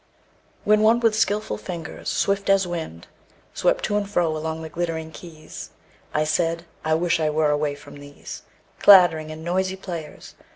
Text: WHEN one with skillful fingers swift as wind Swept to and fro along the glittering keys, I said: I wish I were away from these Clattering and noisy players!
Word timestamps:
WHEN 0.63 0.81
one 0.81 0.99
with 0.99 1.13
skillful 1.15 1.59
fingers 1.59 2.09
swift 2.09 2.49
as 2.49 2.65
wind 2.65 3.05
Swept 3.53 3.83
to 3.83 3.95
and 3.97 4.09
fro 4.09 4.35
along 4.35 4.63
the 4.63 4.69
glittering 4.69 5.11
keys, 5.11 5.69
I 6.11 6.23
said: 6.23 6.65
I 6.83 6.95
wish 6.95 7.19
I 7.19 7.29
were 7.29 7.51
away 7.51 7.75
from 7.75 7.97
these 7.99 8.41
Clattering 8.79 9.29
and 9.29 9.43
noisy 9.43 9.75
players! 9.75 10.33